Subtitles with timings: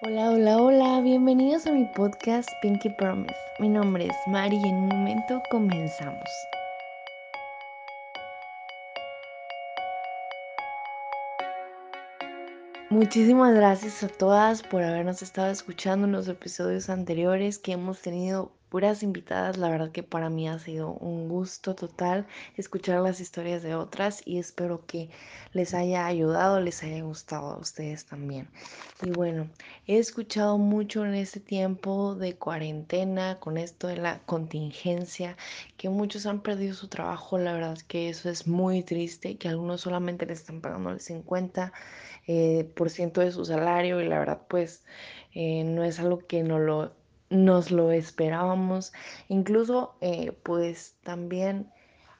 [0.00, 3.34] Hola, hola, hola, bienvenidos a mi podcast Pinky Promise.
[3.58, 6.22] Mi nombre es Mari y en un momento comenzamos.
[12.90, 18.52] Muchísimas gracias a todas por habernos estado escuchando en los episodios anteriores que hemos tenido
[18.68, 19.56] puras invitadas.
[19.56, 22.26] La verdad que para mí ha sido un gusto total
[22.56, 25.10] escuchar las historias de otras y espero que
[25.52, 28.48] les haya ayudado, les haya gustado a ustedes también.
[29.02, 29.48] Y bueno,
[29.86, 35.36] he escuchado mucho en este tiempo de cuarentena, con esto de la contingencia,
[35.76, 37.38] que muchos han perdido su trabajo.
[37.38, 41.72] La verdad que eso es muy triste, que algunos solamente le están pagando el 50
[42.30, 44.84] eh, por ciento de su salario y la verdad pues
[45.32, 46.92] eh, no es algo que no lo,
[47.30, 48.92] nos lo esperábamos.
[49.28, 51.70] Incluso eh, pues también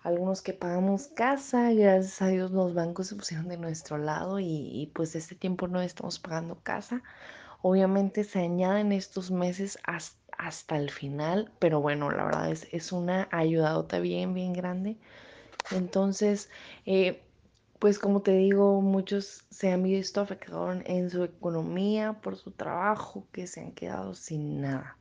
[0.02, 4.46] algunos que pagamos casa, gracias a Dios los bancos se pusieron de nuestro lado y,
[4.46, 7.02] y pues este tiempo no estamos pagando casa.
[7.62, 13.28] Obviamente se añaden estos meses hasta, el final, pero bueno, la verdad es, es una
[13.32, 14.96] ayudadota bien, bien grande.
[15.72, 16.50] Entonces,
[16.86, 17.22] eh,
[17.80, 23.26] pues como te digo, muchos se han visto afectados en su economía por su trabajo,
[23.32, 24.97] que se han quedado sin nada.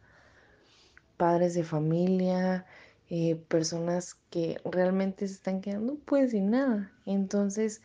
[1.18, 2.66] Padres de familia,
[3.10, 6.92] eh, personas que realmente se están quedando pues sin nada.
[7.06, 7.82] Entonces,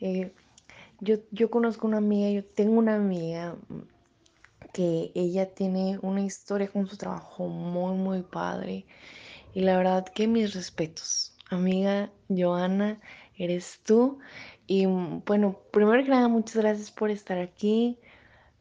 [0.00, 0.32] eh,
[1.00, 3.56] yo, yo conozco una amiga, yo tengo una amiga
[4.72, 8.86] que ella tiene una historia con su trabajo muy, muy padre.
[9.52, 11.36] Y la verdad que mis respetos.
[11.50, 13.00] Amiga Joana,
[13.36, 14.18] eres tú.
[14.66, 17.98] Y mm, bueno, primero que nada, muchas gracias por estar aquí.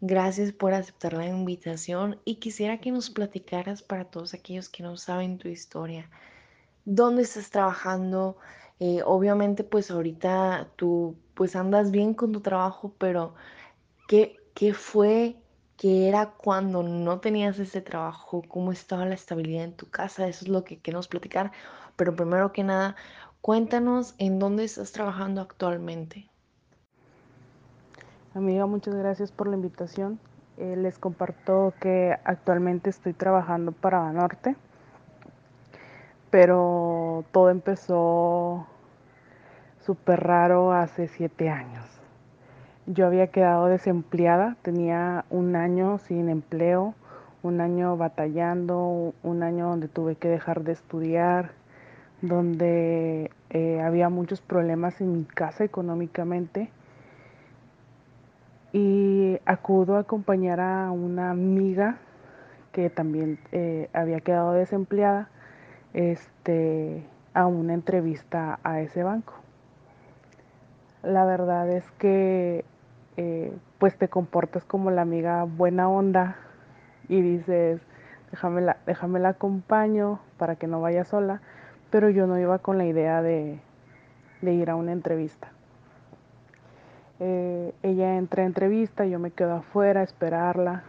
[0.01, 4.95] Gracias por aceptar la invitación y quisiera que nos platicaras para todos aquellos que no
[4.95, 6.09] saben tu historia.
[6.85, 8.37] ¿Dónde estás trabajando?
[8.79, 13.35] Eh, obviamente pues ahorita tú pues andas bien con tu trabajo, pero
[14.07, 15.35] ¿qué, qué fue
[15.75, 18.41] que era cuando no tenías ese trabajo?
[18.47, 20.29] ¿Cómo estaba la estabilidad en tu casa?
[20.29, 21.51] Eso es lo que queremos platicar.
[21.97, 22.95] Pero primero que nada,
[23.41, 26.29] cuéntanos en dónde estás trabajando actualmente.
[28.35, 30.19] Amiga, muchas gracias por la invitación.
[30.57, 34.55] Eh, les comparto que actualmente estoy trabajando para Banorte,
[36.29, 38.67] pero todo empezó
[39.79, 41.83] súper raro hace siete años.
[42.85, 46.93] Yo había quedado desempleada, tenía un año sin empleo,
[47.41, 51.53] un año batallando, un año donde tuve que dejar de estudiar,
[52.21, 56.69] donde eh, había muchos problemas en mi casa económicamente
[58.71, 61.97] y acudo a acompañar a una amiga
[62.71, 65.29] que también eh, había quedado desempleada
[65.93, 67.03] este,
[67.33, 69.33] a una entrevista a ese banco.
[71.01, 72.65] La verdad es que
[73.17, 76.35] eh, pues te comportas como la amiga buena onda
[77.07, 77.81] y dices,
[78.31, 81.41] déjame la, déjame la acompaño para que no vaya sola,
[81.89, 83.59] pero yo no iba con la idea de,
[84.41, 85.51] de ir a una entrevista.
[87.19, 90.83] Eh, ella entra a entrevista, yo me quedo afuera a esperarla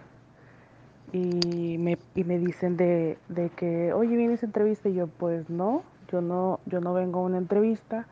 [1.12, 4.88] y me, y me dicen de, de, que, oye, ¿vienes a entrevista?
[4.88, 8.06] Y yo, pues no, yo no, yo no vengo a una entrevista.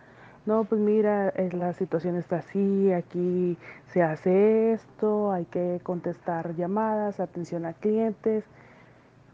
[0.47, 3.59] No, pues mira, la situación está así, aquí
[3.89, 8.45] se hace esto, hay que contestar llamadas, atención a clientes,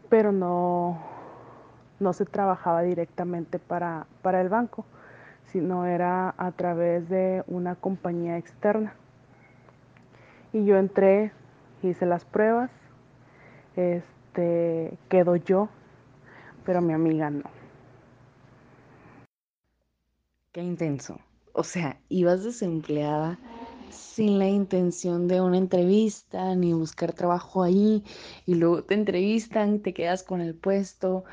[0.09, 0.99] pero no,
[2.01, 4.85] no se trabajaba directamente para, para el banco
[5.51, 8.93] sino era a través de una compañía externa.
[10.53, 11.31] Y yo entré,
[11.81, 12.71] hice las pruebas,
[13.75, 15.69] este, quedó yo,
[16.65, 17.49] pero mi amiga no.
[20.51, 21.19] Qué intenso.
[21.51, 23.37] O sea, ibas desempleada
[23.91, 28.03] sin la intención de una entrevista ni buscar trabajo ahí
[28.45, 31.25] y luego te entrevistan, te quedas con el puesto.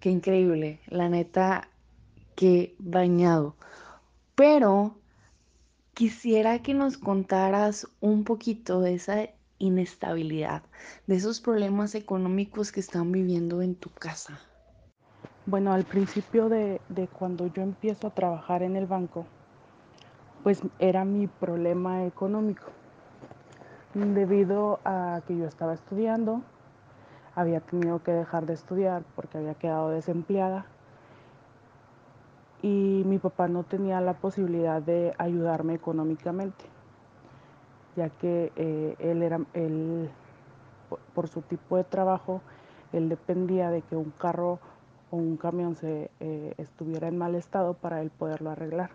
[0.00, 0.80] Qué increíble.
[0.88, 1.68] La neta,
[2.38, 3.56] qué bañado.
[4.36, 4.94] Pero
[5.92, 10.62] quisiera que nos contaras un poquito de esa inestabilidad,
[11.08, 14.38] de esos problemas económicos que están viviendo en tu casa.
[15.46, 19.26] Bueno, al principio de, de cuando yo empiezo a trabajar en el banco,
[20.44, 22.66] pues era mi problema económico.
[23.94, 26.42] Debido a que yo estaba estudiando,
[27.34, 30.66] había tenido que dejar de estudiar porque había quedado desempleada
[32.62, 36.64] y mi papá no tenía la posibilidad de ayudarme económicamente,
[37.96, 40.10] ya que eh, él era, él,
[41.14, 42.42] por su tipo de trabajo,
[42.92, 44.58] él dependía de que un carro
[45.10, 48.90] o un camión se eh, estuviera en mal estado para él poderlo arreglar.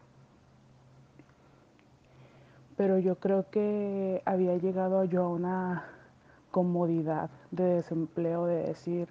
[2.76, 5.86] Pero yo creo que había llegado yo a una
[6.52, 9.08] comodidad de desempleo, de decir,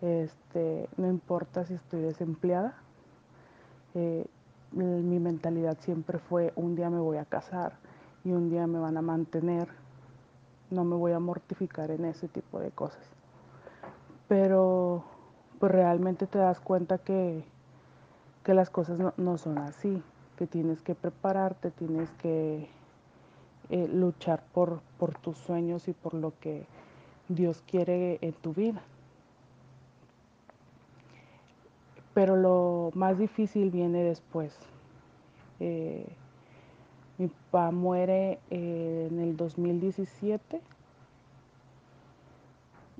[0.00, 2.83] este, no importa si estoy desempleada.
[3.94, 4.26] Eh,
[4.72, 7.74] mi mentalidad siempre fue, un día me voy a casar
[8.24, 9.68] y un día me van a mantener.
[10.70, 13.04] No me voy a mortificar en ese tipo de cosas.
[14.28, 15.04] Pero
[15.60, 17.44] pues realmente te das cuenta que,
[18.42, 20.02] que las cosas no, no son así,
[20.36, 22.68] que tienes que prepararte, tienes que
[23.70, 26.66] eh, luchar por, por tus sueños y por lo que
[27.28, 28.82] Dios quiere en tu vida.
[32.14, 34.56] Pero lo más difícil viene después.
[35.60, 36.06] Eh,
[37.18, 40.60] mi papá muere eh, en el 2017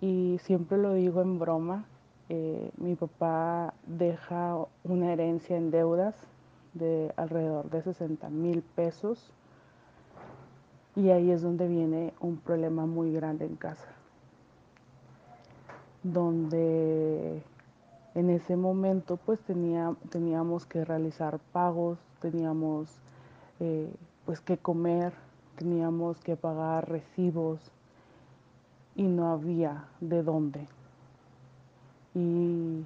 [0.00, 1.84] y siempre lo digo en broma.
[2.28, 6.14] Eh, mi papá deja una herencia en deudas
[6.72, 9.31] de alrededor de 60 mil pesos
[10.96, 13.88] y ahí es donde viene un problema muy grande en casa,
[16.02, 17.43] donde
[18.14, 22.88] en ese momento pues tenía, teníamos que realizar pagos, teníamos
[23.61, 23.93] eh,
[24.25, 25.12] pues que comer,
[25.56, 27.61] teníamos que pagar recibos
[28.94, 30.66] y no había de dónde.
[32.14, 32.84] Y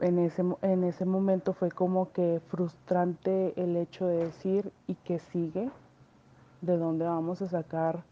[0.00, 5.18] en ese, en ese momento fue como que frustrante el hecho de decir, ¿y qué
[5.18, 5.70] sigue?
[6.60, 8.02] ¿De dónde vamos a sacar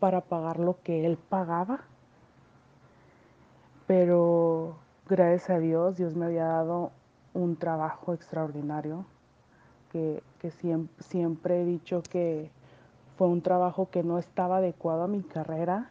[0.00, 1.80] para pagar lo que él pagaba?
[3.94, 6.92] Pero gracias a Dios, Dios me había dado
[7.34, 9.04] un trabajo extraordinario,
[9.90, 12.50] que, que siempre, siempre he dicho que
[13.18, 15.90] fue un trabajo que no estaba adecuado a mi carrera.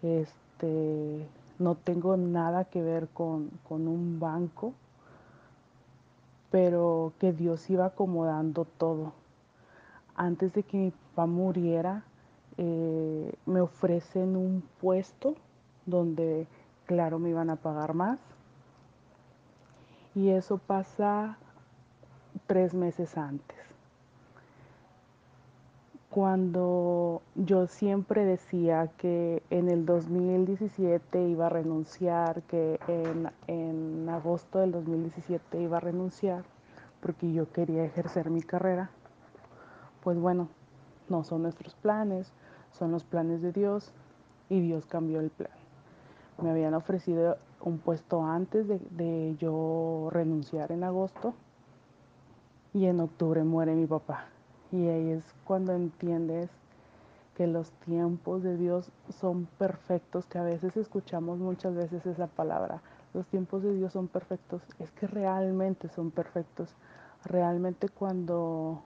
[0.00, 1.26] Este,
[1.58, 4.72] no tengo nada que ver con, con un banco,
[6.52, 9.12] pero que Dios iba acomodando todo.
[10.14, 12.04] Antes de que mi papá muriera,
[12.58, 15.34] eh, me ofrecen un puesto
[15.84, 16.46] donde,
[16.88, 18.18] claro, me iban a pagar más.
[20.16, 21.38] Y eso pasa
[22.48, 23.58] tres meses antes
[26.10, 34.58] cuando yo siempre decía que en el 2017 iba a renunciar, que en, en, agosto
[34.58, 36.44] del 2017 iba a renunciar
[37.00, 38.90] porque yo quería ejercer mi carrera,
[40.02, 40.48] pues bueno,
[41.08, 42.32] no son nuestros planes,
[42.72, 43.92] son los planes de Dios
[44.48, 45.57] y Dios cambió el plan.
[46.42, 51.34] Me habían ofrecido un puesto antes de, de yo renunciar en agosto
[52.72, 54.26] y en octubre muere mi papá.
[54.70, 56.50] Y ahí es cuando entiendes
[57.34, 62.82] que los tiempos de Dios son perfectos, que a veces escuchamos muchas veces esa palabra,
[63.14, 66.74] los tiempos de Dios son perfectos, es que realmente son perfectos.
[67.24, 68.82] Realmente cuando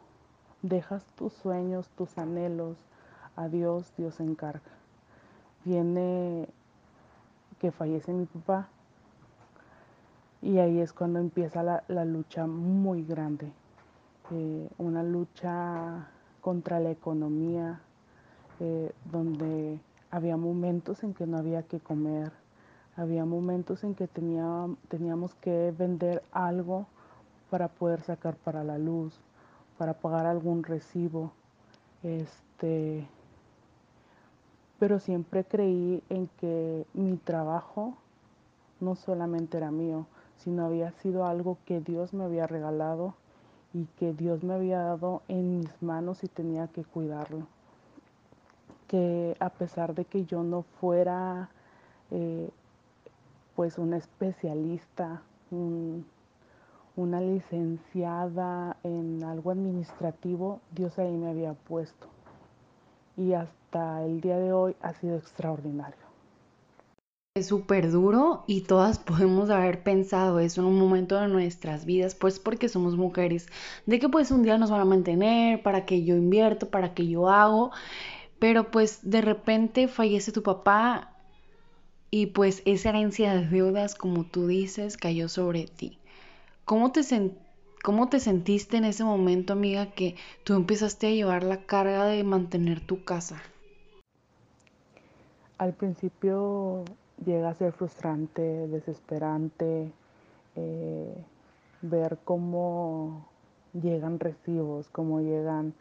[0.63, 2.77] dejas tus sueños, tus anhelos
[3.37, 4.71] a Dios, Dios se encarga.
[5.65, 6.49] Viene
[7.63, 8.69] que fallece mi papá
[10.43, 13.53] y ahí es cuando empieza la, la lucha muy grande
[14.31, 16.09] eh, una lucha
[16.41, 17.81] contra la economía,
[18.61, 19.79] eh, donde
[20.11, 22.33] había momentos en que no había que comer,
[22.97, 26.87] había momentos en que tenía, teníamos que vender algo
[27.51, 29.21] para poder sacar para la luz,
[29.77, 31.33] para pagar algún recibo.
[32.03, 33.07] Este,
[34.83, 37.95] pero siempre creí en que mi trabajo
[38.81, 40.07] no solamente era mío,
[40.39, 43.15] sino había sido algo que Dios me había regalado
[43.73, 47.47] y que Dios me había dado en mis manos y tenía que cuidarlo.
[48.89, 51.49] Que a pesar de que yo no fuera
[52.11, 52.51] eh,
[53.55, 55.23] pues una especialista,
[55.53, 56.05] un,
[56.97, 62.09] una licenciada en algo administrativo, Dios ahí me había puesto.
[63.17, 65.97] Y hasta el día de hoy ha sido extraordinario.
[67.35, 72.15] Es súper duro y todas podemos haber pensado eso en un momento de nuestras vidas,
[72.15, 73.47] pues porque somos mujeres,
[73.87, 77.09] de que pues un día nos van a mantener, para que yo invierto, para que
[77.09, 77.71] yo hago,
[78.39, 81.17] pero pues de repente fallece tu papá
[82.11, 85.99] y pues esa herencia de deudas, como tú dices, cayó sobre ti.
[86.67, 87.01] ¿Cómo te,
[87.83, 92.23] ¿Cómo te sentiste en ese momento, amiga, que tú empezaste a llevar la carga de
[92.25, 93.43] mantener tu casa?
[95.63, 96.83] Al principio
[97.25, 99.93] llega a ser frustrante, desesperante,
[100.57, 101.25] eh,
[101.83, 103.29] ver cómo
[103.73, 105.73] llegan recibos, cómo llegan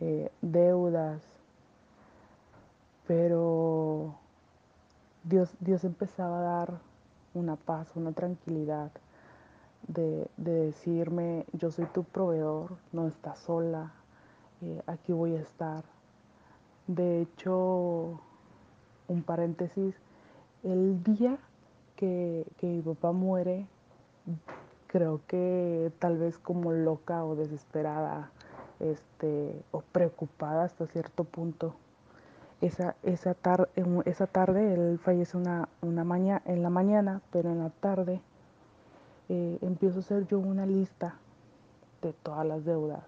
[0.00, 1.20] eh, deudas,
[3.06, 4.14] pero
[5.24, 6.78] Dios, Dios empezaba a dar
[7.34, 8.90] una paz, una tranquilidad
[9.88, 13.92] de, de decirme, yo soy tu proveedor, no estás sola,
[14.62, 15.84] eh, aquí voy a estar.
[16.86, 18.22] De hecho,
[19.08, 19.94] un paréntesis,
[20.62, 21.38] el día
[21.96, 23.66] que, que mi papá muere,
[24.86, 28.30] creo que tal vez como loca o desesperada
[28.80, 31.74] este, o preocupada hasta cierto punto.
[32.60, 33.68] Esa, esa, tar
[34.04, 38.20] esa tarde, él fallece una, una maña en la mañana, pero en la tarde
[39.28, 41.14] eh, empiezo a hacer yo una lista
[42.02, 43.04] de todas las deudas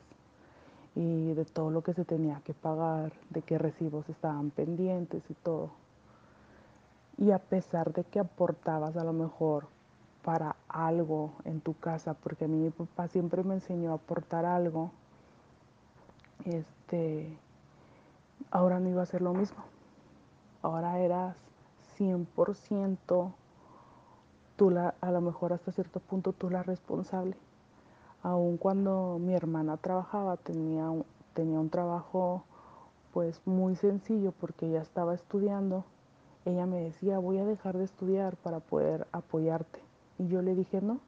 [0.95, 5.35] y de todo lo que se tenía que pagar, de qué recibos estaban pendientes y
[5.35, 5.71] todo.
[7.21, 9.69] Y a pesar de que aportabas a lo mejor
[10.25, 14.45] para algo en tu casa, porque a mí mi papá siempre me enseñó a aportar
[14.45, 14.91] algo,
[16.45, 17.39] este,
[18.51, 19.63] ahora no iba a ser lo mismo.
[20.63, 21.37] Ahora eras
[21.99, 23.33] 100%
[24.57, 27.37] tú la, a lo mejor hasta cierto punto tú la responsable.
[28.23, 30.91] Aun cuando mi hermana trabajaba, tenía
[31.35, 32.45] tenía un trabajo
[33.13, 35.85] pues muy sencillo porque ella estaba estudiando.
[36.45, 39.81] Ella me decía, voy a dejar de estudiar para poder apoyarte.
[40.19, 41.01] Y yo le dije, no,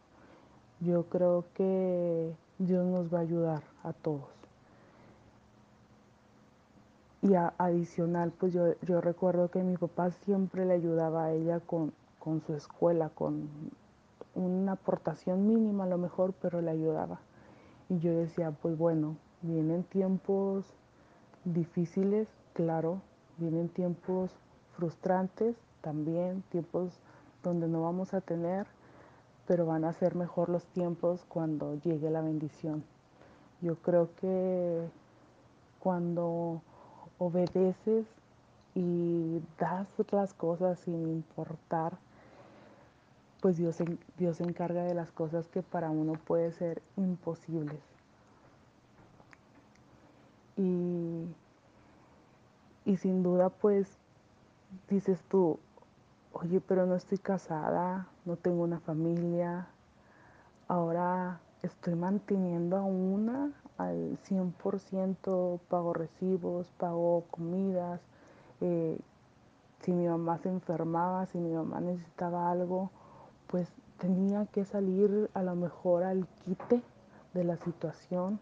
[0.80, 4.28] yo creo que Dios nos va a ayudar a todos.
[7.22, 11.60] Y a, adicional, pues yo, yo, recuerdo que mi papá siempre le ayudaba a ella
[11.60, 13.48] con, con su escuela, con
[14.34, 17.20] una aportación mínima a lo mejor, pero le ayudaba.
[17.88, 20.64] Y yo decía, pues bueno, vienen tiempos
[21.44, 23.00] difíciles, claro,
[23.38, 24.30] vienen tiempos
[24.82, 26.98] frustrantes también, tiempos
[27.44, 28.66] donde no vamos a tener,
[29.46, 32.82] pero van a ser mejor los tiempos cuando llegue la bendición.
[33.60, 34.88] Yo creo que
[35.78, 36.62] cuando
[37.18, 38.06] obedeces
[38.74, 41.96] y das las cosas sin importar,
[43.40, 43.76] pues Dios,
[44.18, 47.78] Dios se encarga de las cosas que para uno puede ser imposibles.
[50.56, 51.28] Y,
[52.84, 54.01] y sin duda pues
[54.88, 55.58] dices tú,
[56.32, 59.68] oye, pero no estoy casada, no tengo una familia,
[60.68, 68.00] ahora estoy manteniendo a una al 100%, pago recibos, pago comidas,
[68.60, 68.98] eh,
[69.82, 72.90] si mi mamá se enfermaba, si mi mamá necesitaba algo,
[73.48, 76.82] pues tenía que salir a lo mejor al quite
[77.34, 78.38] de la situación.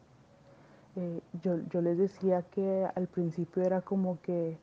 [0.97, 4.59] Eh, yo, yo les decía que al principio era como que,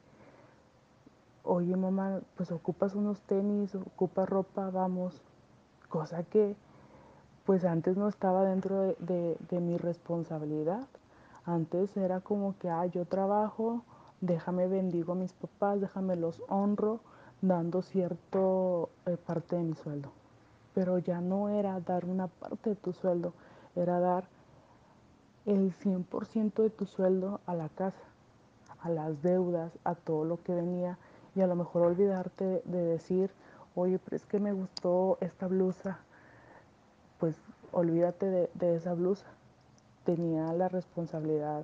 [1.47, 5.21] oye mamá, pues ocupas unos tenis, ocupas ropa, vamos,
[5.89, 6.55] cosa que
[7.45, 10.85] pues antes no estaba dentro de, mi responsabilidad.
[11.45, 13.83] Antes era como que, ah, yo trabajo,
[14.19, 16.99] déjame bendigo a mis papás, déjame los honro,
[17.41, 20.11] dando cierto eh, parte de mi sueldo.
[20.75, 23.31] Pero ya no era dar una parte de tu sueldo,
[23.77, 24.25] era dar
[25.45, 28.03] el 100% de tu sueldo a la casa,
[28.81, 30.97] a las deudas, a todo lo que venía
[31.37, 33.29] y a lo mejor olvidarte de decir,
[33.75, 35.99] oye, pero es que me gustó esta blusa,
[37.19, 37.35] pues
[37.71, 39.27] olvídate de, esa blusa.
[40.03, 41.63] Tenía la responsabilidad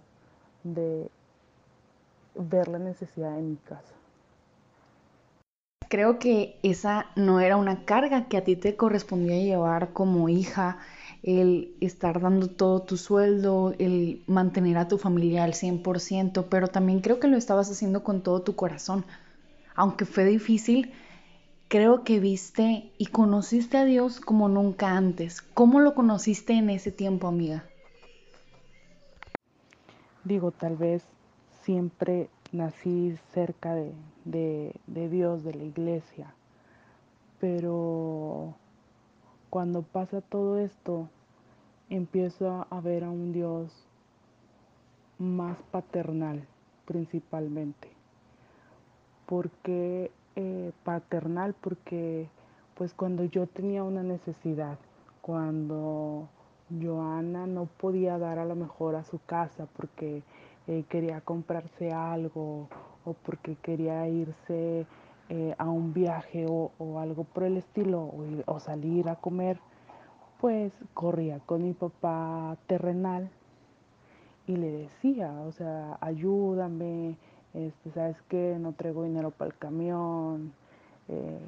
[0.63, 1.09] de
[2.35, 3.93] ver la necesidad en mi casa.
[5.89, 10.77] Creo que esa no era una carga que a ti te correspondía llevar como hija,
[11.23, 16.99] el estar dando todo tu sueldo, el mantener a tu familia al 100%, pero también
[16.99, 19.05] creo que lo estabas haciendo con todo tu corazón.
[19.75, 20.91] Aunque fue difícil,
[21.67, 25.41] creo que viste y conociste a Dios como nunca antes.
[25.41, 27.63] ¿Cómo lo conociste en ese tiempo, amiga?
[30.23, 31.03] Digo, tal vez
[31.63, 33.91] siempre nací cerca de,
[34.85, 36.33] de, Dios, de la iglesia,
[37.39, 38.53] pero
[39.49, 41.09] cuando pasa todo esto,
[41.89, 43.71] empiezo a ver a un Dios
[45.17, 46.45] más paternal
[46.85, 47.89] principalmente.
[49.25, 51.55] Porque eh, paternal?
[51.59, 52.27] Porque
[52.75, 54.77] pues cuando yo tenía una necesidad,
[55.21, 56.27] cuando
[56.81, 60.23] Joana no podía dar a lo mejor a su casa porque
[60.67, 62.67] eh, quería comprarse algo
[63.05, 64.85] o porque quería irse
[65.29, 69.59] eh, a un viaje o, o, algo por el estilo o, o salir a comer,
[70.39, 73.29] pues corría con mi papá terrenal
[74.47, 77.17] y le decía, o sea, ayúdame,
[77.53, 80.53] este, sabes que no traigo dinero para el camión,
[81.07, 81.39] eh,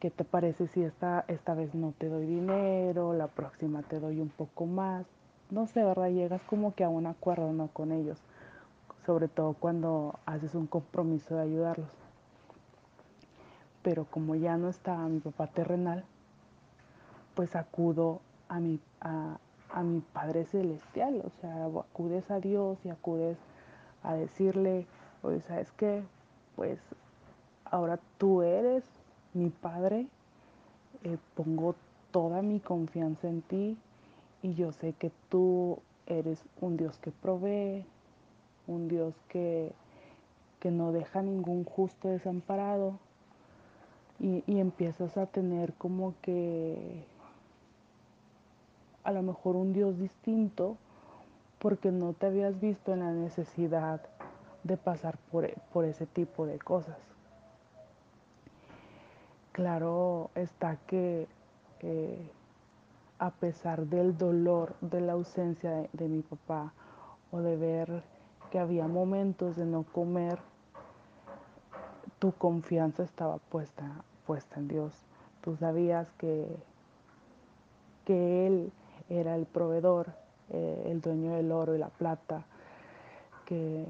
[0.00, 4.20] ¿qué te parece si esta, esta vez no te doy dinero, la próxima te doy
[4.20, 5.06] un poco más?
[5.50, 6.08] No sé, ¿verdad?
[6.08, 7.68] Llegas como que a un acuerdo ¿no?
[7.68, 8.18] con ellos,
[9.04, 11.88] sobre todo cuando haces un compromiso de ayudarlos.
[13.82, 16.04] Pero como ya no estaba mi papá terrenal,
[17.34, 19.36] pues acudo a mi, a,
[19.70, 23.36] a mi Padre Celestial, o sea, acudes a Dios y acudes
[24.02, 24.86] a decirle,
[25.24, 26.02] oye, ¿sabes qué?
[26.54, 26.78] Pues
[27.64, 28.84] ahora tú eres
[29.32, 30.06] mi padre,
[31.02, 31.74] eh, pongo
[32.10, 33.76] toda mi confianza en ti
[34.42, 37.84] y yo sé que tú eres un Dios que provee,
[38.66, 39.72] un Dios que,
[40.60, 42.98] que no deja ningún justo desamparado
[44.20, 47.04] y, y empiezas a tener como que
[49.02, 50.76] a lo mejor un Dios distinto
[51.58, 54.02] porque no te habías visto en la necesidad
[54.64, 56.98] de pasar por, por ese tipo de cosas.
[59.52, 61.28] Claro está que
[61.80, 62.30] eh,
[63.18, 66.72] a pesar del dolor de la ausencia de, de mi papá
[67.30, 68.02] o de ver
[68.50, 70.38] que había momentos de no comer,
[72.18, 74.94] tu confianza estaba puesta, puesta en Dios.
[75.42, 76.46] Tú sabías que,
[78.04, 78.72] que Él
[79.08, 80.12] era el proveedor,
[80.50, 82.44] eh, el dueño del oro y la plata,
[83.44, 83.86] que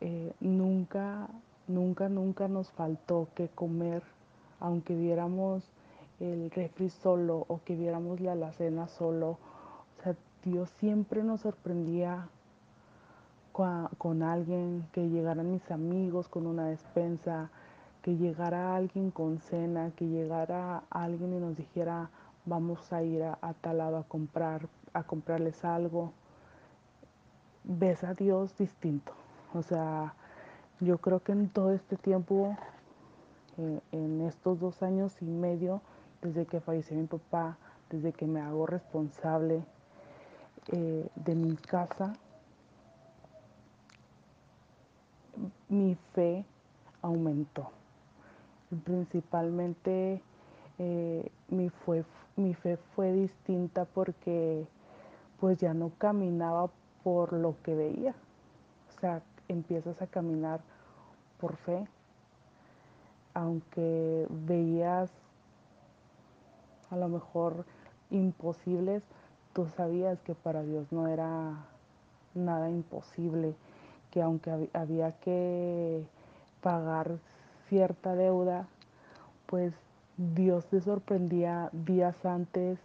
[0.00, 1.28] eh, nunca,
[1.66, 4.02] nunca, nunca nos faltó que comer,
[4.60, 5.64] aunque viéramos
[6.20, 9.38] el refri solo o que viéramos la alacena solo.
[9.98, 10.14] O sea,
[10.44, 12.28] Dios siempre nos sorprendía
[13.98, 17.50] con, alguien, que llegaran mis amigos con una despensa,
[18.02, 22.08] que llegara alguien con cena, que llegara alguien y nos dijera,
[22.46, 26.12] vamos a ir a, a tal lado a comprar, a comprarles algo.
[27.64, 29.12] Ves a Dios distinto.
[29.54, 30.14] O sea,
[30.80, 32.56] yo creo que en todo este tiempo,
[33.56, 35.80] eh, en estos dos años y medio,
[36.22, 37.56] desde que falleció mi papá,
[37.90, 39.64] desde que me hago responsable
[40.72, 42.12] eh, de mi casa,
[45.68, 46.44] mi fe
[47.02, 47.70] aumentó.
[48.84, 50.22] Principalmente
[50.78, 52.04] eh, mi, fue,
[52.36, 54.66] mi fe fue distinta porque
[55.40, 56.70] pues ya no caminaba
[57.02, 58.14] por lo que veía.
[58.90, 60.60] O sea, empiezas a caminar
[61.40, 61.86] por fe.
[63.34, 65.10] Aunque veías
[66.90, 67.64] a lo mejor
[68.10, 69.02] imposibles,
[69.52, 71.66] tú sabías que para Dios no era
[72.34, 73.54] nada imposible,
[74.10, 76.04] que aunque había que
[76.62, 77.18] pagar
[77.68, 78.66] cierta deuda,
[79.46, 79.74] pues
[80.16, 82.78] Dios te sorprendía días antes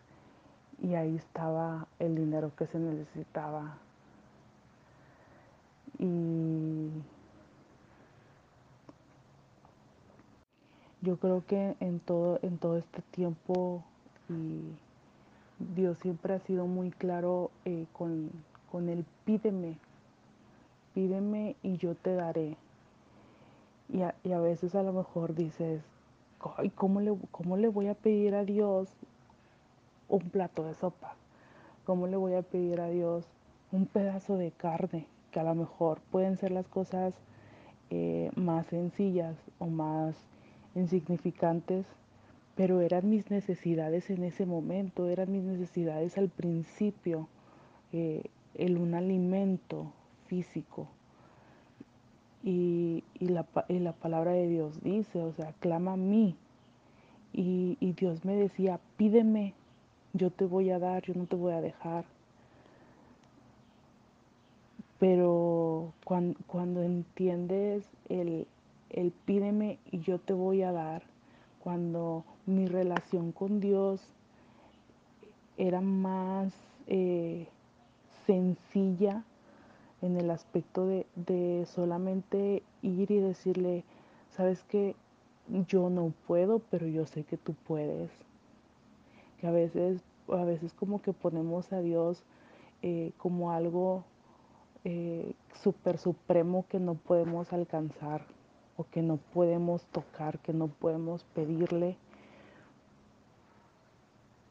[0.81, 3.77] y ahí estaba el dinero que se necesitaba.
[6.03, 6.89] Y
[11.01, 13.85] yo creo que en todo, en todo este tiempo
[14.27, 14.63] y
[15.75, 18.31] Dios siempre ha sido muy claro eh, con,
[18.69, 19.77] con el pídeme,
[20.93, 22.57] pídeme y yo te daré.
[23.87, 25.83] Y a, y a veces a lo mejor dices,
[26.57, 28.89] Ay, ¿cómo, le, ¿cómo le voy a pedir a Dios
[30.09, 31.15] un plato de sopa?
[31.85, 33.23] ¿Cómo le voy a pedir a Dios
[33.71, 35.07] un pedazo de carne?
[35.33, 37.13] Que a lo mejor pueden ser las cosas
[37.89, 40.15] eh, más sencillas o más
[40.75, 41.85] insignificantes,
[42.55, 47.27] pero eran mis necesidades en ese momento, eran mis necesidades al principio,
[47.91, 49.91] eh, el un alimento
[50.27, 50.87] físico.
[52.43, 56.35] Y, y, la, y, la, palabra de Dios dice, o sea, clama a mí.
[57.31, 59.55] Y, y Dios me decía, pídeme,
[60.13, 62.05] yo te voy a dar, yo no te voy a dejar.
[65.03, 68.47] Pero cuando, entiendes el,
[68.89, 71.03] el pídeme y yo te voy a dar,
[71.61, 73.99] cuando mi relación con Dios
[75.57, 76.53] era más
[76.87, 77.49] eh,
[78.25, 79.25] sencilla
[80.01, 83.83] en el aspecto de, de, solamente ir y decirle,
[84.29, 84.95] sabes que
[85.67, 88.09] yo no puedo, pero yo sé que tú puedes.
[89.41, 92.23] Que a veces, a veces como que ponemos a Dios
[92.83, 94.05] eh, como algo
[94.83, 98.25] eh, super supremo que no podemos alcanzar
[98.77, 101.97] o que no podemos tocar, que no podemos pedirle.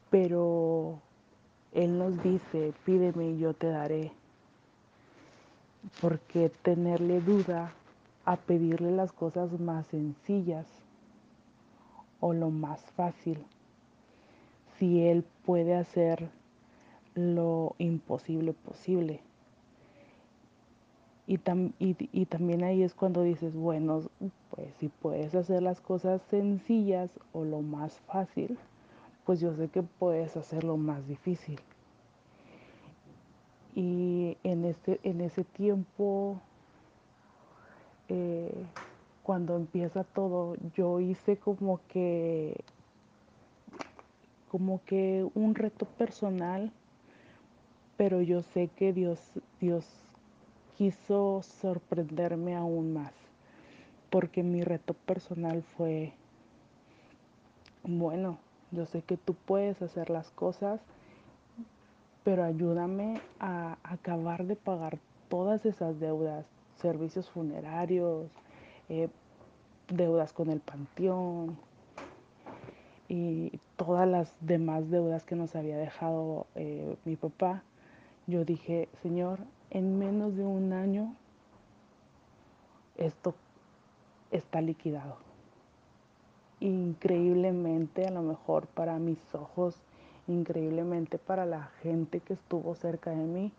[0.09, 0.99] Pero
[1.73, 4.11] Él nos dice, pídeme y yo te daré.
[6.01, 7.73] Porque tenerle duda
[8.25, 10.65] a pedirle las cosas más sencillas
[12.19, 13.43] o lo más fácil?
[14.77, 16.29] Si Él puede hacer
[17.15, 19.21] lo imposible posible.
[21.25, 24.01] Y, tam, y, y, también ahí es cuando dices, bueno,
[24.49, 28.57] pues si puedes hacer las cosas sencillas o lo más fácil,
[29.25, 31.59] pues yo sé que puedes hacer lo más difícil.
[33.75, 36.39] Y en, este, en ese tiempo,
[38.09, 38.53] eh,
[39.23, 42.63] cuando empieza todo, yo hice como que,
[44.51, 46.71] como que un reto personal,
[47.97, 49.19] pero yo sé que Dios,
[49.59, 50.02] Dios
[50.77, 53.13] quiso sorprenderme aún más.
[54.13, 56.13] porque mi reto personal fue,
[57.83, 58.37] bueno,
[58.71, 60.81] yo sé que tú puedes hacer las cosas,
[62.23, 68.29] pero ayúdame a acabar de pagar todas esas deudas, servicios funerarios,
[68.87, 69.09] eh,
[69.87, 71.57] deudas con el panteón
[73.09, 77.63] y todas las demás deudas que nos había dejado eh, mi papá.
[78.27, 79.39] Yo dije, Señor,
[79.73, 81.15] en menos de un año
[82.95, 83.33] esto
[84.31, 85.17] está liquidado.
[86.59, 89.75] Increíblemente, a lo mejor para mis ojos,
[90.27, 93.51] increíblemente para la gente que estuvo cerca de mí,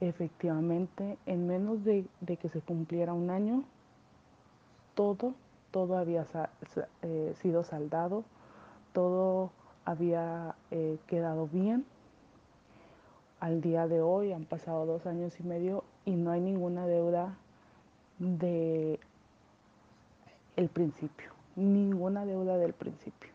[0.00, 3.62] efectivamente, en menos de, que se cumpliera un año,
[4.94, 5.34] todo,
[5.70, 6.26] todo había
[7.02, 8.24] eh, sido saldado,
[8.92, 9.52] todo
[9.84, 11.86] había eh, quedado bien.
[13.40, 17.34] Al día de hoy han pasado dos años y medio y no hay ninguna deuda
[18.18, 19.00] de
[20.56, 23.30] el principio, ninguna deuda del principio.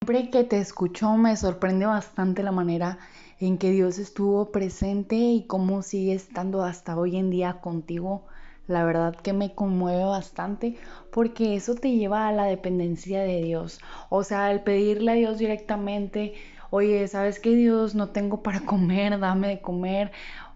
[0.00, 2.98] Siempre que te escucho me sorprende bastante la manera
[3.40, 8.24] en que Dios estuvo presente y cómo sigue estando hasta hoy en día contigo.
[8.68, 10.76] La verdad que me conmueve bastante
[11.12, 13.80] porque eso te lleva a la dependencia de Dios.
[14.08, 16.34] O sea, el pedirle a Dios directamente,
[16.72, 17.94] oye, ¿sabes qué Dios?
[17.94, 20.10] No tengo para comer, dame de comer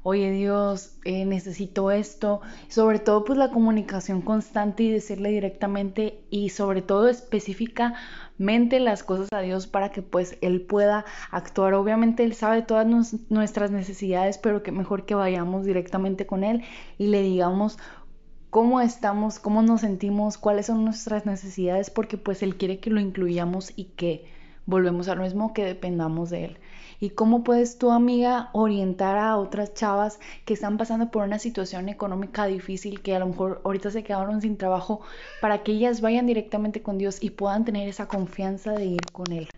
[0.08, 6.50] oye Dios, eh, necesito esto, sobre todo pues la comunicación constante y decirle directamente y
[6.50, 11.74] sobre todo específicamente las cosas a Dios para que pues Él pueda actuar.
[11.74, 12.86] Obviamente Él sabe todas
[13.30, 16.62] nuestras necesidades, pero que mejor que vayamos directamente con Él
[16.98, 17.76] y le digamos
[18.50, 23.00] cómo estamos, cómo nos sentimos, cuáles son nuestras necesidades, porque pues Él quiere que lo
[23.00, 24.35] incluyamos y que
[24.66, 26.58] volvemos a lo mismo, que dependamos de Él
[27.00, 31.88] y cómo puedes tu amiga orientar a otras chavas que están pasando por una situación
[31.88, 35.00] económica difícil, que a lo mejor ahorita se quedaron sin trabajo,
[35.40, 39.30] para que ellas vayan directamente con Dios y puedan tener esa confianza de ir con
[39.32, 39.48] Él.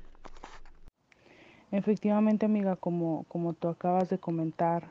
[1.71, 4.89] Efectivamente, amiga, como, como tú acabas de comentar,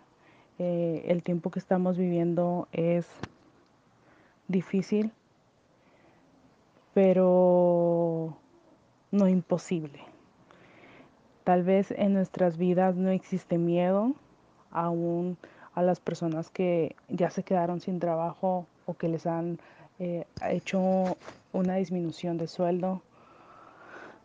[0.60, 3.08] eh, el tiempo que estamos viviendo es
[4.47, 5.12] difícil,
[6.93, 8.38] pero
[9.12, 10.00] no imposible.
[11.43, 14.13] Tal vez en nuestras vidas no existe miedo
[14.72, 15.38] aún
[15.74, 19.60] a las personas que ya se quedaron sin trabajo o que les han
[20.00, 21.17] eh, hecho
[21.54, 23.02] una disminución de sueldo.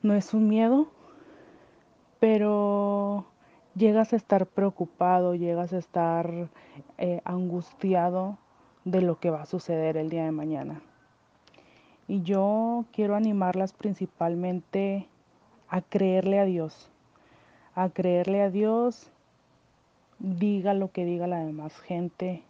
[0.03, 0.89] No es un miedo,
[2.19, 3.27] pero
[3.75, 6.49] llegas a estar preocupado, llegas a estar
[6.99, 8.39] eh, angustiado
[8.85, 10.83] de lo que va a suceder el día de mañana.
[12.09, 15.07] Y yo quiero animarlas principalmente
[15.69, 16.91] a creerle a Dios,
[17.75, 19.11] a creerle a Dios,
[20.19, 22.43] diga lo que diga la demás gente,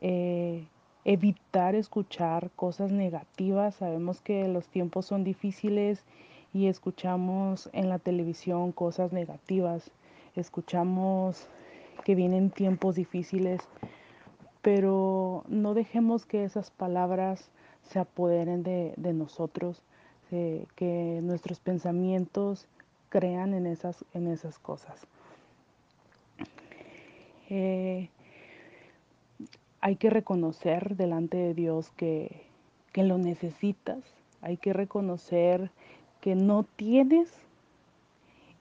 [0.00, 0.66] eh,
[1.04, 3.76] evitar escuchar cosas negativas.
[3.76, 6.04] Sabemos que los tiempos son difíciles
[6.52, 9.90] y escuchamos en la televisión cosas negativas,
[10.36, 11.48] escuchamos
[12.04, 13.60] que vienen tiempos difíciles,
[14.62, 17.50] pero no dejemos que esas palabras
[17.90, 19.82] se apoderen de, nosotros,
[20.30, 22.68] que nuestros pensamientos
[23.08, 25.06] crean en esas, en esas cosas.
[27.48, 28.08] Eh,
[29.80, 32.46] hay que reconocer delante de Dios que,
[32.92, 33.98] que lo necesitas,
[34.40, 35.72] hay que reconocer
[36.20, 37.32] que no tienes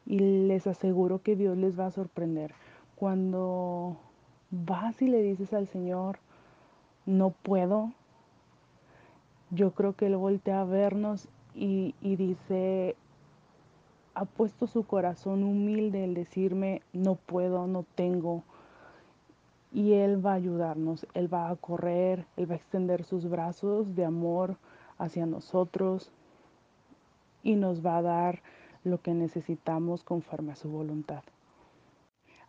[0.07, 2.55] y les aseguro que Dios les va a sorprender.
[2.95, 3.97] Cuando
[4.49, 6.17] vas y le dices al Señor,
[7.05, 7.91] no puedo,
[9.51, 12.95] yo creo que Él voltea a vernos y, dice,
[14.13, 18.43] ha puesto su corazón humilde el decirme, no puedo, no tengo.
[19.73, 23.95] Y Él va a ayudarnos, Él va a correr, Él va a extender sus brazos
[23.95, 24.57] de amor
[24.97, 26.11] hacia nosotros
[27.43, 28.41] y nos va a dar
[28.83, 31.23] lo que necesitamos conforme a su voluntad.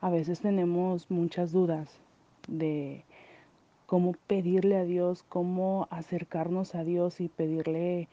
[0.01, 2.01] A veces tenemos muchas dudas
[2.49, 3.05] de
[3.91, 8.09] cómo pedirle a Dios, cómo acercarnos a Dios y pedirle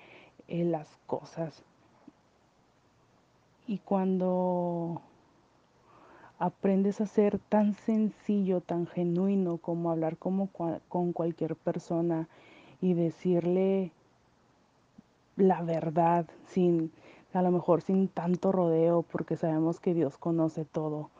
[0.47, 1.63] eh, las cosas.
[3.67, 5.03] Y cuando
[6.39, 12.27] aprendes a ser tan sencillo, tan genuino como hablar con cualquier persona
[12.81, 13.91] y decirle
[15.35, 16.91] la verdad sin
[17.33, 21.11] a lo mejor sin tanto rodeo porque sabemos que Dios conoce todo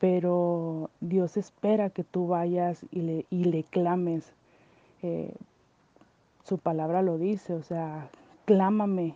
[0.00, 4.32] pero Dios espera que tú vayas y le, y le clames
[5.02, 5.32] eh,
[6.42, 8.10] su palabra lo dice o sea
[8.46, 9.14] clámame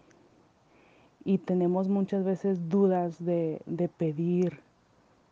[1.25, 3.61] y tenemos muchas veces dudas de,
[3.97, 4.61] pedir,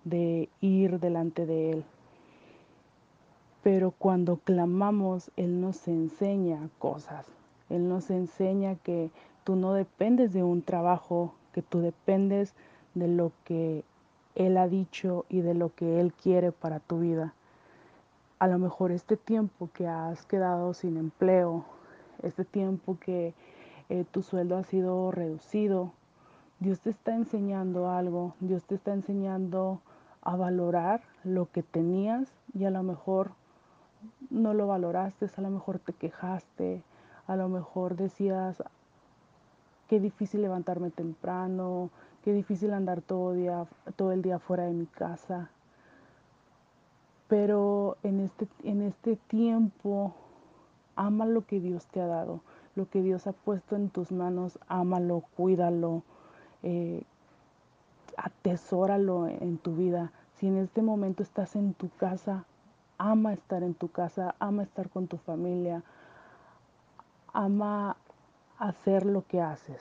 [0.05, 1.85] de ir delante de Él.
[3.63, 7.27] Pero cuando clamamos, Él nos enseña cosas.
[7.69, 9.11] Él nos enseña que
[9.45, 12.55] tú no dependes de un trabajo, que tú dependes
[12.95, 13.85] de lo que
[14.35, 17.35] Él ha dicho y de lo que Él quiere para tu vida.
[18.39, 21.65] A lo mejor este tiempo que has quedado sin empleo,
[22.23, 23.35] este tiempo que
[23.89, 25.93] eh, tu sueldo ha sido reducido,
[26.61, 29.81] Dios te está enseñando algo, Dios te está enseñando
[30.23, 33.33] a valorar lo que tenías y a lo mejor
[34.31, 36.83] no lo valoraste, a lo mejor te quejaste,
[37.27, 38.63] a lo mejor decías,
[39.89, 41.91] qué difícil levantarme temprano,
[42.23, 45.51] qué difícil andar todo, día, todo el día fuera de mi casa.
[47.29, 50.15] Pero en este, en este tiempo,
[50.97, 52.41] ama lo que Dios te ha dado,
[52.75, 56.03] lo que Dios ha puesto en tus manos, ámalo, cuídalo,
[56.63, 57.03] eh,
[58.17, 60.13] atesóralo en tu vida.
[60.35, 62.45] Si en este momento estás en tu casa,
[62.99, 65.83] ama estar en tu casa, ama estar con tu familia,
[67.33, 67.97] ama
[68.59, 69.81] hacer lo que haces.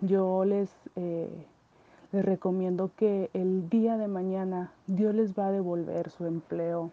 [0.00, 1.46] Yo les, eh,
[2.12, 6.90] les recomiendo que el día de mañana Dios les va a devolver su empleo,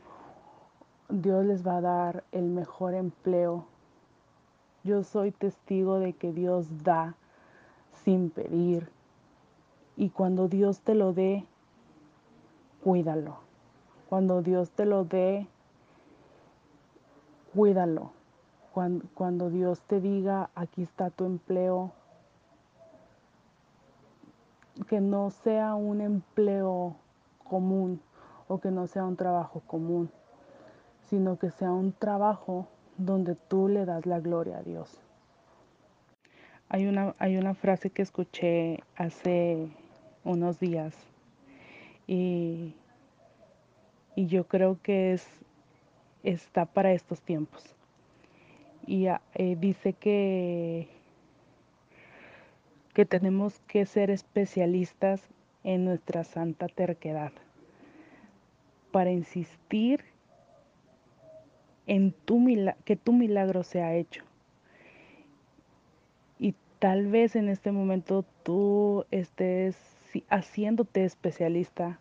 [1.10, 3.66] Dios les va a dar el mejor empleo.
[4.84, 7.16] Yo soy testigo de que Dios da
[8.04, 8.90] sin pedir
[9.96, 11.46] y cuando Dios te lo dé,
[12.84, 13.38] cuídalo.
[14.10, 15.48] Cuando Dios te lo dé,
[17.54, 18.12] cuídalo.
[18.74, 21.92] Cuando, Dios te diga, aquí está tu empleo,
[24.88, 26.96] que no sea un empleo
[27.44, 28.02] común
[28.48, 30.10] o que no sea un trabajo común,
[31.10, 35.00] sino que sea un trabajo donde tú le das la gloria a Dios.
[36.70, 39.70] Hay una, hay una frase que escuché hace
[40.24, 40.96] unos días
[42.08, 42.76] y
[44.16, 45.28] y yo creo que es,
[46.24, 47.64] está para estos tiempos.
[48.86, 50.88] Y ah, eh, dice que,
[52.94, 55.22] que tenemos que ser especialistas
[55.64, 57.32] en nuestra santa terquedad
[58.92, 60.04] para insistir
[61.88, 62.40] en tu
[62.86, 64.24] que tu milagro sea hecho.
[66.40, 69.76] Y tal vez en este momento tú estés
[70.30, 72.00] haciéndote especialista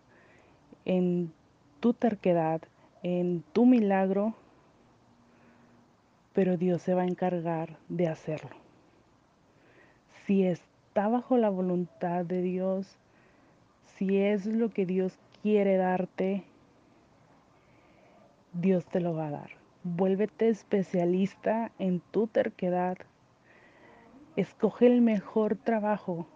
[0.85, 1.33] en
[1.81, 2.61] tu terquedad,
[3.03, 4.35] en tu milagro,
[6.35, 8.57] pero Dios se va a encargar de hacerlo.
[10.27, 10.45] Si
[10.93, 12.99] está bajo la voluntad de Dios,
[13.97, 16.45] si es lo que Dios quiere darte,
[18.53, 19.51] Dios te lo va a dar.
[19.85, 22.99] Vuélvete especialista en tu terquedad.
[24.37, 26.27] Escoge el mejor trabajo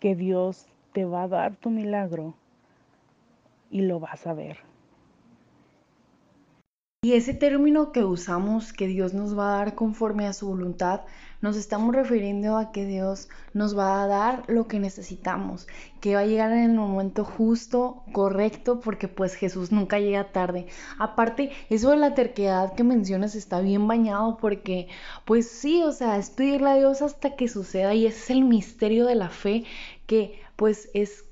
[0.00, 2.34] que Dios te va a dar tu milagro
[3.70, 4.58] y lo vas a ver.
[7.04, 11.02] Y ese término que usamos, que Dios nos va a dar conforme a su voluntad,
[11.42, 15.68] nos estamos refiriendo a que Dios nos va a dar lo que necesitamos,
[16.00, 20.64] que va a llegar en el momento justo, correcto, porque pues Jesús nunca llega tarde.
[20.98, 24.88] Aparte, eso de la terquedad que mencionas está bien bañado porque
[25.26, 29.04] pues sí, o sea, es pedirle a Dios hasta que suceda y es el misterio
[29.04, 29.64] de la fe
[30.06, 31.26] que pues es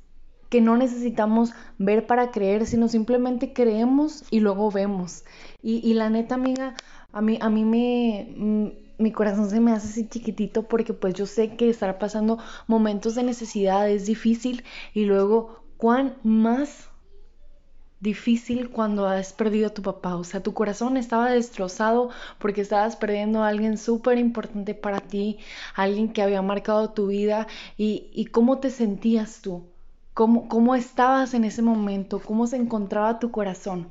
[0.53, 5.25] que no necesitamos ver para creer, sino simplemente creemos y luego vemos.
[5.63, 6.75] Y, la neta, amiga,
[7.11, 11.15] a mí, a mí me, mm, mi corazón se me hace así chiquitito porque pues
[11.15, 14.63] yo sé que estar pasando momentos de necesidad es difícil
[14.93, 16.91] y luego cuán más
[18.01, 20.17] difícil cuando has perdido a tu papá.
[20.17, 25.39] O sea, tu corazón estaba destrozado porque estabas perdiendo a alguien súper importante para ti,
[25.75, 27.47] alguien que había marcado tu vida
[27.79, 29.72] y, y cómo te sentías tú.
[30.15, 32.21] ¿Cómo, ¿Cómo estabas en ese momento?
[32.21, 33.89] ¿Cómo se encontraba tu corazón?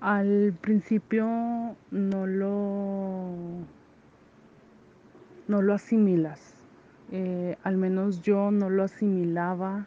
[0.00, 1.26] Al principio
[1.90, 3.30] no lo,
[5.48, 6.54] no lo asimilas.
[7.10, 9.86] Eh, al menos yo no lo asimilaba.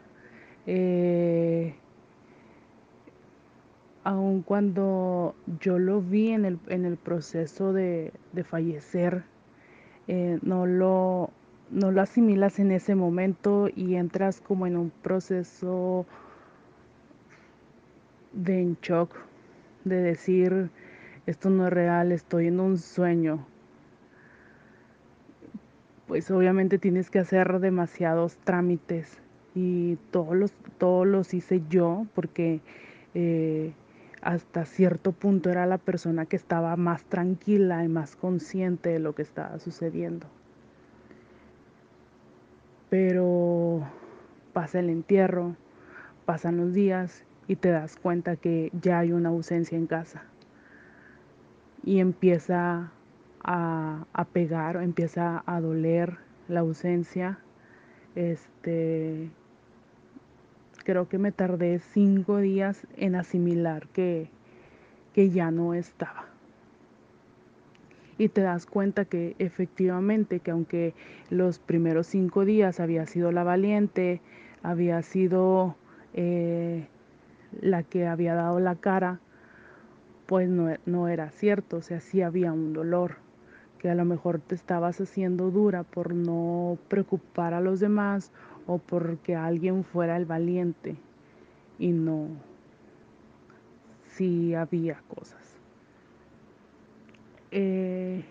[0.66, 1.74] Eh,
[4.04, 9.24] aun cuando yo lo vi en el, en el proceso de, de fallecer,
[10.08, 11.30] eh, no, lo,
[11.70, 16.04] no lo asimilas en ese momento y entras como en un proceso
[18.32, 19.14] de en shock,
[19.84, 20.70] de decir,
[21.26, 23.46] esto no es real, estoy en un sueño.
[26.08, 29.18] Pues obviamente tienes que hacer demasiados trámites
[29.54, 32.60] y todos los, todos los hice yo porque
[33.14, 33.72] eh,
[34.22, 39.14] hasta cierto punto era la persona que estaba más tranquila y más consciente de lo
[39.14, 40.26] que estaba sucediendo
[42.90, 43.86] pero
[44.52, 45.56] pasa el entierro,
[46.26, 50.24] pasan los días y te das cuenta que ya hay una ausencia en casa.
[51.84, 52.92] Y empieza
[53.42, 57.38] a, a pegar, empieza a doler la ausencia.
[58.16, 59.30] Este,
[60.84, 64.30] creo que me tardé cinco días en asimilar que,
[65.14, 66.29] que ya no estaba.
[68.20, 70.92] Y te das cuenta que efectivamente, que aunque
[71.30, 74.20] los primeros cinco días había sido la valiente,
[74.62, 75.74] había sido
[76.12, 76.86] eh,
[77.62, 79.20] la que había dado la cara,
[80.26, 83.16] pues no, no era cierto, o sea, sí había un dolor,
[83.78, 88.32] que a lo mejor te estabas haciendo dura por no preocupar a los demás
[88.66, 90.94] o porque alguien fuera el valiente
[91.78, 92.28] y no,
[94.10, 95.39] sí había cosas.
[97.50, 98.24] Eh,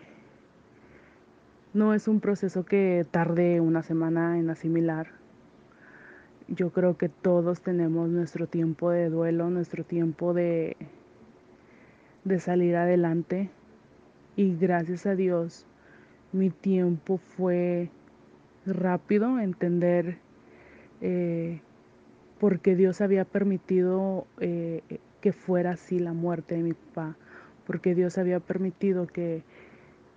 [1.74, 5.08] no es un proceso que tarde una semana en asimilar.
[6.48, 10.78] Yo creo que todos tenemos nuestro tiempo de duelo, nuestro tiempo de,
[12.24, 13.50] de salir adelante.
[14.36, 15.66] Y gracias a Dios,
[16.32, 17.90] mi tiempo fue
[18.66, 20.18] rápido, entender
[21.02, 21.62] eh,
[22.40, 24.82] porque Dios había permitido eh,
[25.22, 27.18] que fuera así la muerte de mi papá,
[27.70, 29.44] porque Dios había permitido que,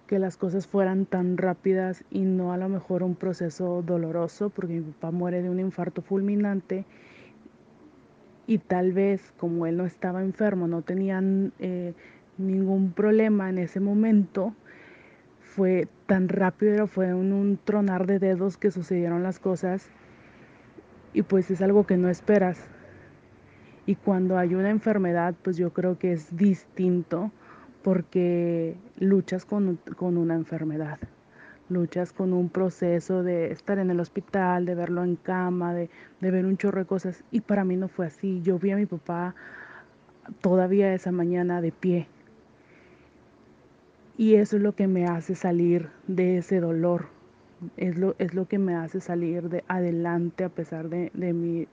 [0.06, 4.72] que las cosas fueran tan rápidas y no a lo mejor un proceso doloroso, porque
[4.72, 6.86] mi papá muere de un infarto fulminante
[8.46, 11.22] y tal vez como él no estaba enfermo, no tenía
[11.58, 11.92] eh,
[12.38, 14.54] ningún problema en ese momento,
[15.42, 19.90] fue tan rápido, fue un, un tronar de dedos que sucedieron las cosas
[21.12, 22.58] y pues es algo que no esperas.
[23.84, 27.30] Y cuando hay una enfermedad, pues yo creo que es distinto
[27.82, 30.98] porque luchas con, con, una enfermedad,
[31.68, 35.90] luchas con un proceso de estar en el hospital, de verlo en cama, de,
[36.20, 37.24] de ver un chorro de cosas.
[37.30, 38.40] Y para mí no fue así.
[38.42, 39.34] Yo vi a mi papá
[40.40, 42.06] todavía esa mañana de pie.
[44.16, 47.06] Y eso es lo que me hace salir de ese dolor,
[47.76, 51.66] es lo, es lo que me hace salir de adelante a pesar de, de, mi,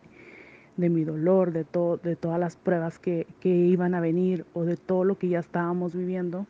[0.80, 1.66] de mi dolor, de,
[2.04, 5.40] de todas las pruebas que, que iban a venir o de todo lo que ya
[5.40, 6.48] estábamos viviendo.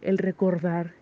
[0.00, 0.94] El recordar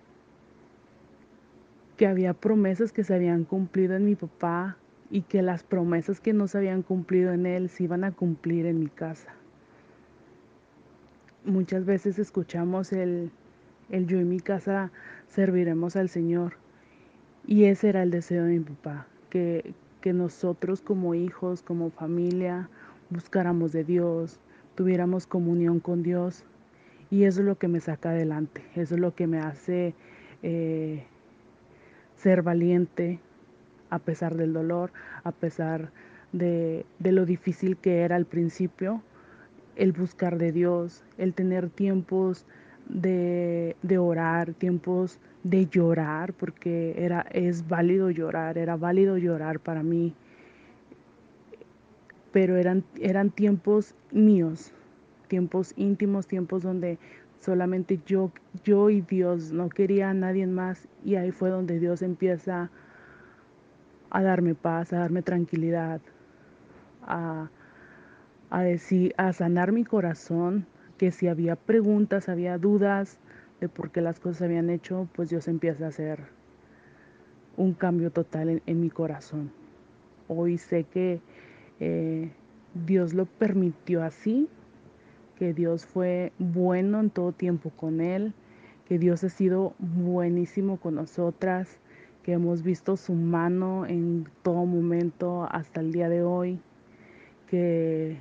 [1.96, 4.76] que había promesas que se habían cumplido en mi papá
[5.10, 8.66] y que las promesas que no se habían cumplido en él se iban a cumplir
[8.66, 9.32] en mi casa.
[11.44, 13.30] Muchas veces escuchamos el,
[13.90, 14.90] el yo y mi casa
[15.28, 16.54] serviremos al Señor
[17.46, 19.72] y ese era el deseo de mi papá, que,
[20.06, 22.70] que nosotros como hijos, como familia,
[23.10, 24.38] buscáramos de Dios,
[24.76, 26.44] tuviéramos comunión con Dios.
[27.10, 29.96] Y eso es lo que me saca adelante, eso es lo que me hace
[30.44, 31.02] eh,
[32.14, 33.18] ser valiente
[33.90, 34.92] a pesar del dolor,
[35.24, 35.90] a pesar
[36.30, 39.02] de, lo difícil que era al principio,
[39.74, 42.46] el buscar de Dios, el tener tiempos
[42.88, 45.18] de, de orar, tiempos
[45.50, 50.12] de llorar, porque era, es válido llorar, era válido llorar para mí,
[52.32, 54.72] pero eran, eran tiempos míos,
[55.28, 56.98] tiempos íntimos, tiempos donde
[57.40, 58.32] solamente yo,
[58.64, 62.70] yo y Dios, no quería a nadie más, y ahí fue donde Dios empieza
[64.10, 66.00] a darme paz, a darme tranquilidad,
[67.02, 67.48] a,
[68.50, 70.66] a decir, a sanar mi corazón,
[70.98, 73.20] que si había preguntas, había dudas,
[73.60, 76.20] de por qué las cosas se habían hecho, pues Dios empieza a hacer
[77.56, 79.50] un cambio total en, mi corazón.
[80.28, 81.20] Hoy sé que
[81.80, 82.30] eh,
[82.86, 84.48] Dios lo permitió así,
[85.38, 88.34] que Dios fue bueno en todo tiempo con Él,
[88.88, 91.78] que Dios ha sido buenísimo con nosotras,
[92.22, 96.60] que hemos visto su mano en todo momento hasta el día de hoy,
[97.48, 98.18] que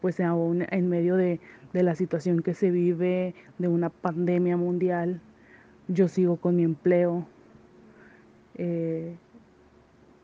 [0.00, 1.38] pues aún en medio de,
[1.72, 5.20] de la situación que se vive, de una pandemia mundial.
[5.88, 7.26] Yo sigo con mi empleo.
[8.56, 9.16] Eh,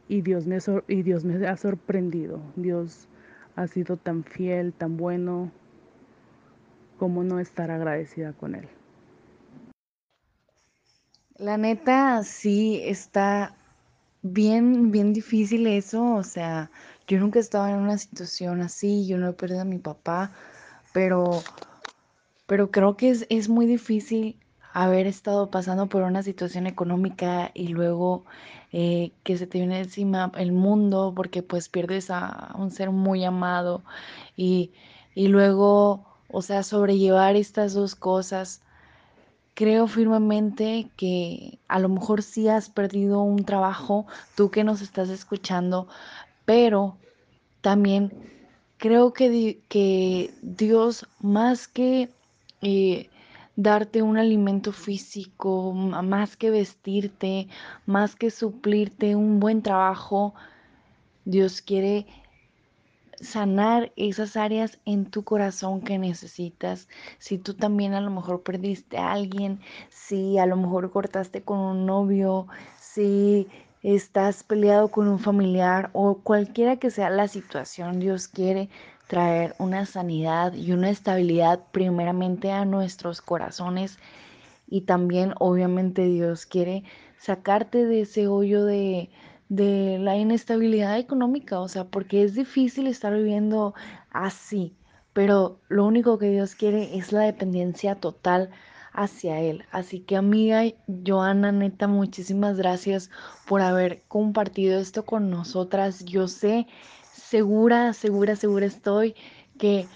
[0.08, 2.40] y, Dios me, y Dios me ha sorprendido.
[2.56, 3.08] Dios
[3.56, 5.50] ha sido tan fiel, tan bueno.
[6.98, 8.68] ¿Cómo no estar agradecida con Él?
[11.36, 13.54] La neta, sí, está
[14.22, 16.14] bien, bien difícil eso.
[16.14, 16.70] O sea,
[17.06, 19.06] yo nunca estaba en una situación así.
[19.06, 20.32] Yo no he perdido a mi papá
[20.98, 21.30] pero,
[22.48, 24.40] pero creo que es, es muy difícil
[24.72, 28.24] haber estado pasando por una situación económica y luego
[28.72, 33.24] eh, que se te viene encima el mundo porque pues pierdes a un ser muy
[33.24, 33.84] amado
[34.36, 34.72] y,
[35.14, 38.60] y luego, o sea, sobrellevar estas dos cosas.
[39.54, 45.10] Creo firmemente que a lo mejor sí has perdido un trabajo, tú que nos estás
[45.10, 45.86] escuchando,
[46.44, 46.96] pero
[47.60, 48.37] también
[48.78, 52.08] creo que, Dios más que
[52.62, 53.10] eh,
[53.56, 57.48] darte un alimento físico, más que vestirte,
[57.86, 60.34] más que suplirte un buen trabajo,
[61.24, 62.06] Dios quiere
[63.20, 66.88] sanar esas áreas en tu corazón que necesitas.
[67.18, 69.60] Si tú también a lo mejor perdiste a alguien,
[69.90, 72.46] si a lo mejor cortaste con un novio,
[72.80, 73.48] si
[73.94, 78.68] estás peleado con un familiar o cualquiera que sea la situación, Dios quiere
[79.06, 83.98] traer una sanidad y una estabilidad primeramente a nuestros corazones.
[84.68, 86.84] Y también obviamente Dios quiere
[87.18, 89.10] sacarte de ese hoyo de,
[89.48, 93.74] de la inestabilidad económica, o sea, porque es difícil estar viviendo
[94.10, 94.76] así,
[95.14, 98.50] pero lo único que Dios quiere es la dependencia total
[98.98, 99.64] hacia Él.
[99.70, 100.64] Así que amiga
[101.06, 103.10] Joana, neta, muchísimas gracias
[103.46, 106.04] por haber compartido esto con nosotras.
[106.04, 106.66] Yo sé,
[107.12, 109.14] segura, segura, segura estoy
[109.56, 109.86] que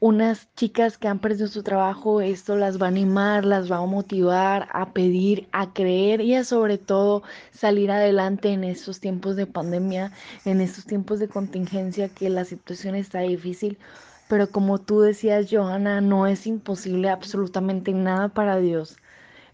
[0.00, 3.86] unas chicas que han perdido su trabajo, esto las va a animar, las va a
[3.86, 7.22] motivar a pedir, a creer y a sobre todo
[7.52, 10.12] salir adelante en estos tiempos de pandemia,
[10.44, 13.78] en estos tiempos de contingencia que la situación está difícil.
[14.32, 18.96] Pero como tú decías, Johanna, no es imposible absolutamente nada para Dios.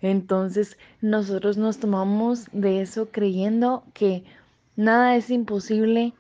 [0.03, 4.23] Entonces nosotros nos tomamos de eso creyendo que
[4.77, 6.13] nada es imposible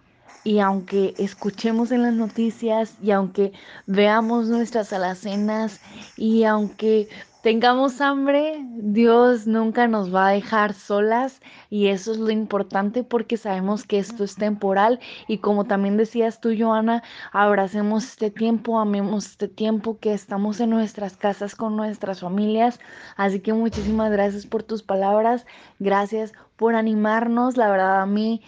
[0.43, 3.53] y aunque escuchemos en las noticias y aunque
[3.87, 5.81] veamos nuestras alacenas
[6.17, 7.09] y aunque
[7.49, 11.41] tengamos hambre, Dios nunca nos va a dejar solas
[11.71, 16.43] y eso es lo importante porque sabemos que esto es temporal y como también decías
[16.43, 22.21] tú, Joana, abracemos este tiempo, amemos este tiempo que estamos en nuestras casas con nuestras
[22.21, 22.81] familias.
[23.17, 25.47] Así que muchísimas gracias por tus palabras,
[25.79, 28.43] gracias por animarnos, la verdad a mí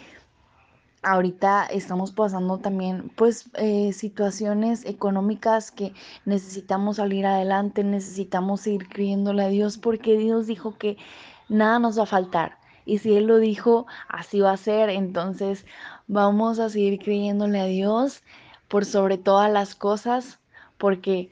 [1.02, 5.94] ahorita estamos pasando también pues eh, situaciones económicas que
[6.24, 10.96] necesitamos salir adelante, necesitamos seguir creyéndole a Dios porque Dios dijo que
[11.48, 12.58] nada nos va a faltar.
[12.84, 14.90] Y si Él lo dijo, así va a ser.
[14.90, 15.64] Entonces
[16.08, 18.22] vamos a seguir creyéndole a Dios
[18.68, 20.38] por sobre todas las cosas
[20.78, 21.30] porque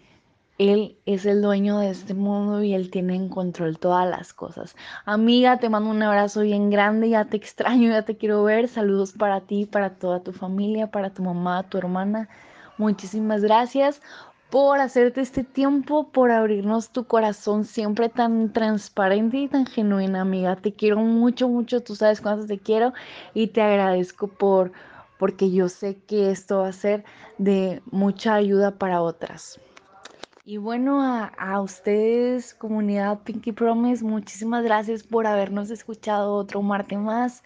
[0.59, 4.74] él es el dueño de este mundo y Él tiene en control todas las cosas.
[5.04, 8.66] Amiga, te mando un abrazo bien grande, ya te extraño, ya te quiero ver.
[8.66, 12.28] Saludos para ti, para toda tu familia, para tu mamá, tu hermana.
[12.76, 14.02] Muchísimas gracias
[14.50, 20.56] por hacerte este tiempo, por abrirnos tu corazón siempre tan transparente y tan genuina, amiga.
[20.56, 22.92] Te quiero mucho, mucho, tú sabes cuánto te quiero
[23.32, 24.72] y te agradezco por
[25.18, 27.04] porque yo sé que esto va a ser
[27.38, 29.61] de mucha ayuda para otras.
[30.51, 36.99] Y bueno, a, a, ustedes, comunidad Pinky Promise, muchísimas gracias por habernos escuchado otro martes
[36.99, 37.42] más.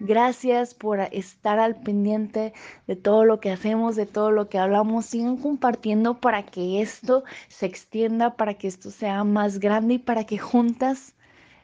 [0.00, 2.52] Gracias por estar al pendiente
[2.88, 5.06] de todo lo que hacemos, de todo lo que hablamos.
[5.06, 10.24] Sigan compartiendo para que esto se extienda, para que esto sea más grande y para
[10.24, 11.14] que juntas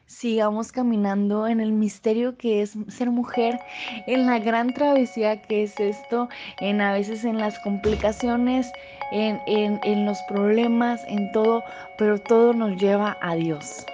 [0.07, 3.59] sigamos caminando en el misterio que es ser mujer,
[4.07, 6.29] en la gran travesía que es esto,
[6.61, 8.71] en a veces en las complicaciones,
[9.11, 11.63] en, en, en los problemas, en todo,
[11.95, 13.85] pero todo nos lleva a Dios.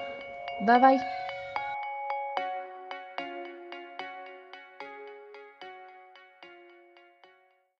[0.59, 1.22] Bye bye.